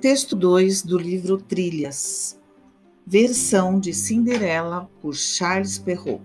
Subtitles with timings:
[0.00, 2.40] Texto 2 do livro Trilhas,
[3.06, 6.22] versão de Cinderela por Charles Perrault.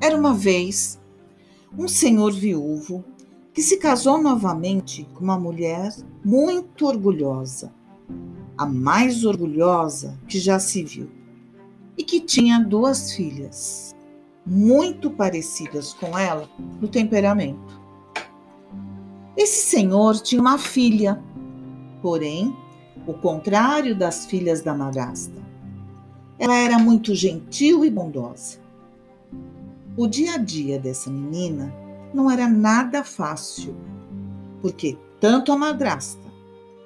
[0.00, 1.00] Era uma vez
[1.76, 3.04] um senhor viúvo
[3.52, 5.92] que se casou novamente com uma mulher
[6.24, 7.74] muito orgulhosa,
[8.56, 11.10] a mais orgulhosa que já se viu,
[11.96, 13.92] e que tinha duas filhas,
[14.46, 16.48] muito parecidas com ela
[16.80, 17.82] no temperamento.
[19.36, 21.20] Esse senhor tinha uma filha
[22.02, 22.56] porém,
[23.06, 25.40] o contrário das filhas da madrasta.
[26.38, 28.58] Ela era muito gentil e bondosa.
[29.96, 31.74] O dia a dia dessa menina
[32.14, 33.74] não era nada fácil,
[34.60, 36.22] porque tanto a madrasta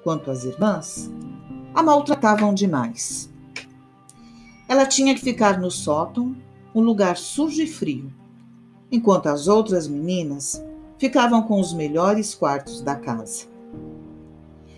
[0.03, 1.11] quanto as irmãs
[1.73, 3.31] a maltratavam demais.
[4.67, 6.35] Ela tinha que ficar no sótão,
[6.73, 8.11] um lugar sujo e frio,
[8.91, 10.63] enquanto as outras meninas
[10.97, 13.45] ficavam com os melhores quartos da casa.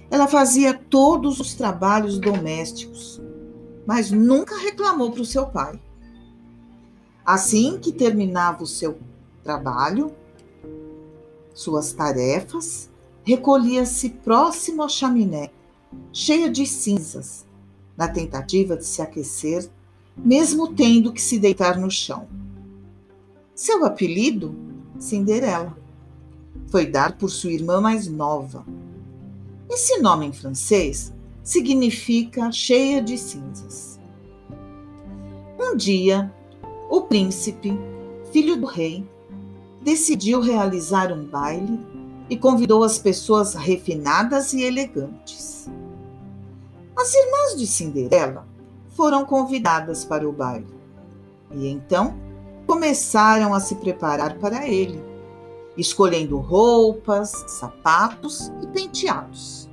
[0.10, 3.22] Ela fazia todos os trabalhos domésticos,
[3.86, 5.80] mas nunca reclamou para o seu pai.
[7.26, 8.98] Assim que terminava o seu
[9.44, 10.14] trabalho,
[11.54, 12.90] suas tarefas,
[13.24, 15.52] recolhia-se próximo à chaminé,
[16.14, 17.46] cheia de cinzas,
[17.98, 19.70] na tentativa de se aquecer,
[20.16, 22.28] mesmo tendo que se deitar no chão.
[23.56, 24.56] Seu apelido,
[25.00, 25.76] Cinderela,
[26.68, 28.66] foi dado por sua irmã mais nova,
[29.70, 31.14] esse nome em francês
[31.44, 34.00] significa cheia de cinzas.
[35.60, 36.32] Um dia,
[36.90, 37.78] o príncipe,
[38.32, 39.08] filho do rei,
[39.82, 41.80] decidiu realizar um baile
[42.30, 45.70] e convidou as pessoas refinadas e elegantes.
[46.96, 48.48] As irmãs de Cinderela
[48.96, 50.74] foram convidadas para o baile
[51.52, 52.16] e então
[52.66, 55.15] começaram a se preparar para ele
[55.78, 59.70] escolhendo roupas, sapatos e penteados.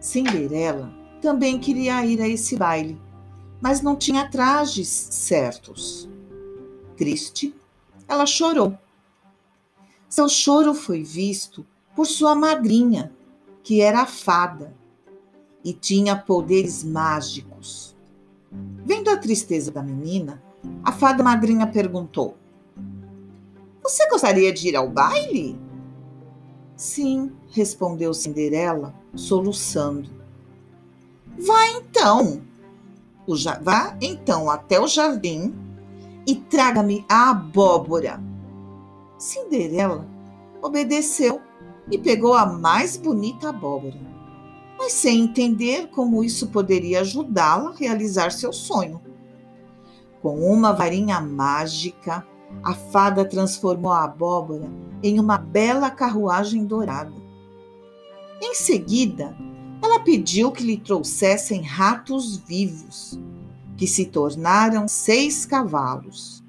[0.00, 3.00] Cinderela também queria ir a esse baile,
[3.60, 6.08] mas não tinha trajes certos.
[6.96, 7.54] Triste,
[8.08, 8.76] ela chorou.
[10.08, 13.12] Seu choro foi visto por sua madrinha,
[13.62, 14.74] que era a fada
[15.64, 17.96] e tinha poderes mágicos.
[18.84, 20.42] Vendo a tristeza da menina,
[20.84, 22.36] a fada madrinha perguntou:
[23.82, 25.58] você gostaria de ir ao baile?
[26.76, 30.08] Sim, respondeu Cinderela, soluçando.
[31.38, 32.42] Vá então.
[33.62, 35.54] Vá então até o jardim
[36.26, 38.22] e traga-me a abóbora.
[39.18, 40.06] Cinderela
[40.60, 41.40] obedeceu
[41.90, 43.98] e pegou a mais bonita abóbora,
[44.78, 49.00] mas sem entender como isso poderia ajudá-la a realizar seu sonho.
[50.20, 52.26] Com uma varinha mágica,
[52.62, 54.70] a fada transformou a abóbora
[55.02, 57.12] em uma bela carruagem dourada.
[58.40, 59.36] Em seguida,
[59.82, 63.18] ela pediu que lhe trouxessem ratos vivos,
[63.76, 66.42] que se tornaram seis cavalos.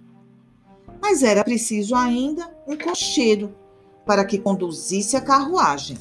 [1.02, 3.54] Mas era preciso ainda um cocheiro
[4.06, 5.98] para que conduzisse a carruagem.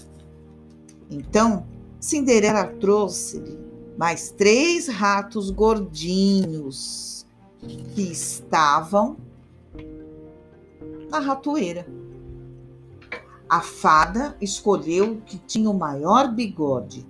[1.11, 1.67] Então,
[1.99, 3.59] Cinderela trouxe-lhe
[3.97, 7.27] mais três ratos gordinhos
[7.95, 9.17] que estavam
[11.13, 11.87] na ratoeira.
[13.49, 17.07] A fada escolheu o que tinha o maior bigode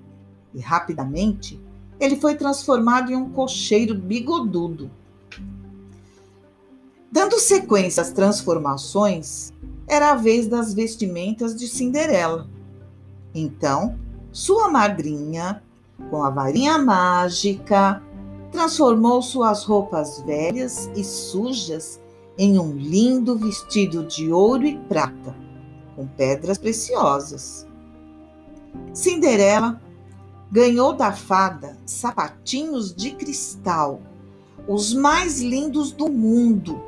[0.53, 1.63] e rapidamente
[2.01, 4.91] ele foi transformado em um cocheiro bigodudo.
[7.13, 9.53] Dando sequência às transformações,
[9.87, 12.49] era a vez das vestimentas de Cinderela.
[13.33, 13.97] Então,
[14.33, 15.63] sua madrinha,
[16.11, 18.03] com a varinha mágica,
[18.51, 22.02] transformou suas roupas velhas e sujas
[22.37, 25.35] em um lindo vestido de ouro e prata,
[25.95, 27.67] com pedras preciosas.
[28.93, 29.81] Cinderela
[30.51, 34.01] ganhou da fada sapatinhos de cristal,
[34.67, 36.81] os mais lindos do mundo.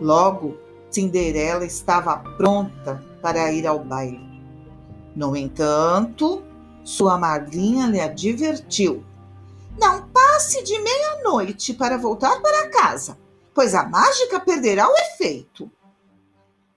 [0.00, 0.56] Logo,
[0.90, 4.24] Cinderela estava pronta para ir ao baile.
[5.14, 6.42] No entanto,
[6.84, 9.02] sua madrinha lhe advertiu:
[9.78, 13.25] Não passe de meia-noite para voltar para casa
[13.56, 15.70] pois a mágica perderá o efeito.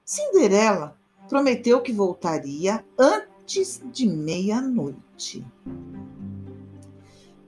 [0.05, 0.95] Cinderela
[1.27, 5.45] prometeu que voltaria antes de meia-noite.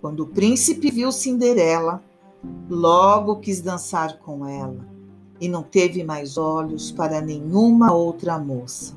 [0.01, 2.03] Quando o príncipe viu Cinderela,
[2.69, 4.85] logo quis dançar com ela
[5.39, 8.93] e não teve mais olhos para nenhuma outra moça.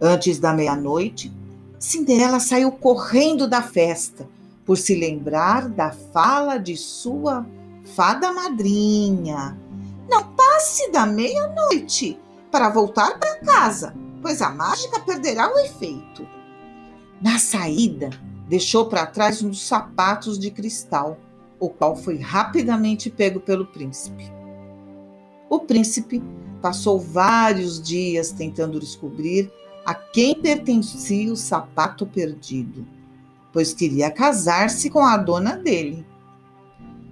[0.00, 1.32] Antes da meia-noite,
[1.78, 4.28] Cinderela saiu correndo da festa
[4.64, 7.46] por se lembrar da fala de sua
[7.94, 9.56] fada madrinha,
[10.08, 12.18] não passe da meia-noite
[12.50, 16.26] para voltar para casa, pois a mágica perderá o efeito.
[17.20, 18.10] Na saída,
[18.48, 21.18] deixou para trás uns sapatos de cristal,
[21.58, 24.30] o qual foi rapidamente pego pelo príncipe.
[25.48, 26.22] O príncipe
[26.60, 29.50] passou vários dias tentando descobrir
[29.84, 32.86] a quem pertencia o sapato perdido,
[33.52, 36.04] pois queria casar-se com a dona dele.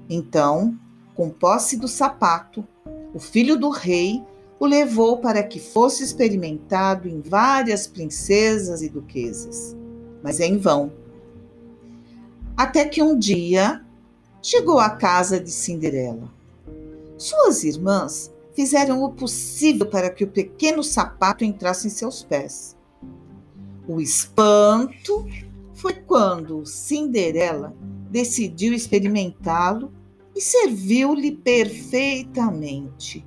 [0.08, 0.78] Então,
[1.14, 2.66] com posse do sapato,
[3.14, 4.22] o filho do rei
[4.58, 9.76] o levou para que fosse experimentado em várias princesas e duquesas,
[10.22, 10.92] mas em vão.
[12.56, 13.84] Até que um dia
[14.40, 16.32] chegou à casa de Cinderela.
[17.16, 22.76] Suas irmãs fizeram o possível para que o pequeno sapato entrasse em seus pés.
[23.86, 25.26] O espanto
[25.74, 27.74] foi quando Cinderela
[28.14, 29.92] decidiu experimentá-lo
[30.36, 33.26] e serviu-lhe perfeitamente.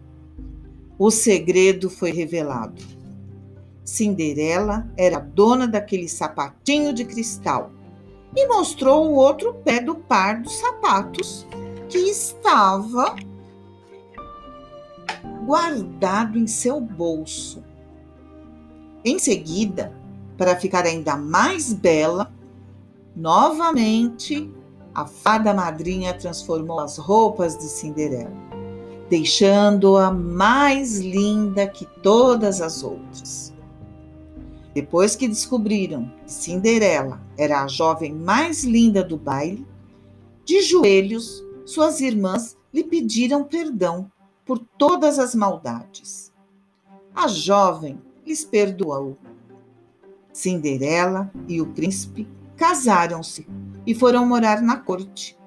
[0.98, 2.82] O segredo foi revelado.
[3.84, 7.70] Cinderela era dona daquele sapatinho de cristal
[8.34, 11.46] e mostrou o outro pé do par dos sapatos
[11.90, 13.14] que estava
[15.46, 17.62] guardado em seu bolso.
[19.04, 19.94] Em seguida,
[20.38, 22.34] para ficar ainda mais bela,
[23.14, 24.50] novamente
[24.98, 28.34] a fada madrinha transformou as roupas de Cinderela,
[29.08, 33.54] deixando-a mais linda que todas as outras.
[34.74, 39.68] Depois que descobriram que Cinderela era a jovem mais linda do baile,
[40.44, 44.12] de joelhos, suas irmãs lhe pediram perdão
[44.44, 46.34] por todas as maldades.
[47.14, 49.16] A jovem lhes perdoou.
[50.34, 52.28] Cinderela e o príncipe
[52.58, 53.48] casaram-se
[53.86, 55.38] e foram morar na corte.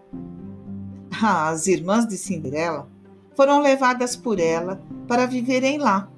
[1.22, 2.88] As irmãs de Cinderela
[3.36, 6.08] foram levadas por ela para viverem lá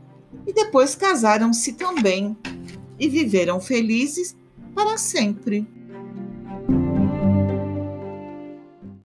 [0.47, 2.37] e depois casaram-se também
[2.99, 4.37] e viveram felizes
[4.75, 5.67] para sempre.